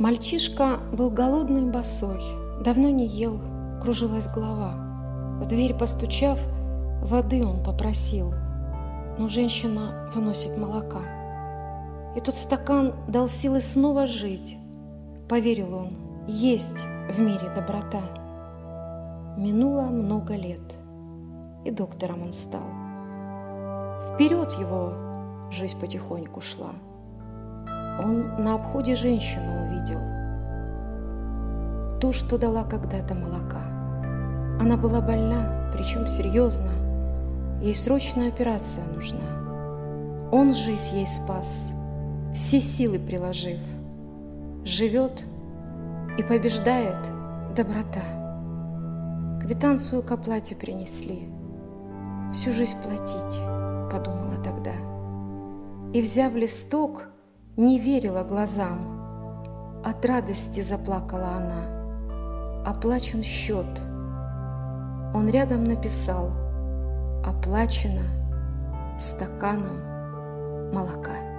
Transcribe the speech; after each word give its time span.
Мальчишка 0.00 0.78
был 0.94 1.10
голодный 1.10 1.60
и 1.60 1.70
босой, 1.70 2.22
давно 2.64 2.88
не 2.88 3.06
ел, 3.06 3.38
кружилась 3.82 4.28
голова. 4.28 4.72
В 5.42 5.46
дверь 5.46 5.74
постучав, 5.74 6.38
воды 7.02 7.44
он 7.44 7.62
попросил, 7.62 8.32
но 9.18 9.28
женщина 9.28 10.10
выносит 10.14 10.56
молока. 10.56 11.02
И 12.16 12.20
тот 12.20 12.34
стакан 12.34 12.94
дал 13.08 13.28
силы 13.28 13.60
снова 13.60 14.06
жить. 14.06 14.56
Поверил 15.28 15.74
он, 15.74 15.90
есть 16.26 16.86
в 17.10 17.20
мире 17.20 17.52
доброта. 17.54 18.00
Минуло 19.36 19.82
много 19.82 20.34
лет, 20.34 20.78
и 21.66 21.70
доктором 21.70 22.22
он 22.22 22.32
стал. 22.32 22.64
Вперед 24.14 24.50
его 24.52 24.94
жизнь 25.50 25.78
потихоньку 25.78 26.40
шла. 26.40 26.70
Он 28.02 28.42
на 28.42 28.54
обходе 28.54 28.94
женщину 28.94 29.66
увидел. 29.66 30.00
Ту, 32.00 32.12
что 32.12 32.38
дала 32.38 32.64
когда-то 32.64 33.14
молока. 33.14 33.62
Она 34.58 34.78
была 34.78 35.02
больна, 35.02 35.70
причем 35.74 36.06
серьезно. 36.06 36.70
Ей 37.60 37.74
срочная 37.74 38.28
операция 38.28 38.84
нужна. 38.94 39.20
Он 40.32 40.54
жизнь 40.54 40.96
ей 40.96 41.06
спас, 41.06 41.70
все 42.32 42.60
силы 42.60 42.98
приложив. 42.98 43.58
Живет 44.64 45.24
и 46.16 46.22
побеждает 46.22 46.96
доброта. 47.54 48.00
Квитанцию 49.42 50.02
к 50.02 50.10
оплате 50.10 50.54
принесли. 50.54 51.28
Всю 52.32 52.52
жизнь 52.52 52.76
платить, 52.82 53.40
подумала 53.92 54.36
тогда. 54.42 54.72
И, 55.92 56.00
взяв 56.00 56.34
листок, 56.34 57.08
не 57.60 57.78
верила 57.78 58.22
глазам. 58.22 59.82
От 59.84 60.04
радости 60.06 60.62
заплакала 60.62 61.28
она. 61.28 62.64
Оплачен 62.64 63.22
счет. 63.22 63.66
Он 65.14 65.28
рядом 65.28 65.64
написал 65.64 66.30
«Оплачено 67.22 68.04
стаканом 68.98 70.72
молока». 70.72 71.29